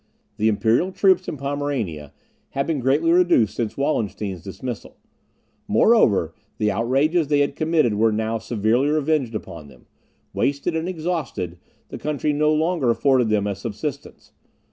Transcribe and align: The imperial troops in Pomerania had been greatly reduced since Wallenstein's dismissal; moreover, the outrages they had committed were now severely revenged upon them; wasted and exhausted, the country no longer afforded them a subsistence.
The 0.37 0.47
imperial 0.47 0.91
troops 0.91 1.27
in 1.27 1.37
Pomerania 1.37 2.11
had 2.53 2.65
been 2.65 2.79
greatly 2.79 3.11
reduced 3.11 3.53
since 3.53 3.77
Wallenstein's 3.77 4.41
dismissal; 4.41 4.97
moreover, 5.67 6.33
the 6.57 6.71
outrages 6.71 7.27
they 7.27 7.41
had 7.41 7.55
committed 7.55 7.93
were 7.93 8.11
now 8.11 8.39
severely 8.39 8.89
revenged 8.89 9.35
upon 9.35 9.67
them; 9.67 9.85
wasted 10.33 10.75
and 10.75 10.89
exhausted, 10.89 11.59
the 11.89 11.99
country 11.99 12.33
no 12.33 12.51
longer 12.51 12.89
afforded 12.89 13.29
them 13.29 13.45
a 13.45 13.53
subsistence. 13.53 14.31